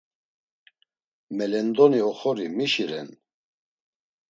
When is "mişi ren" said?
2.57-3.09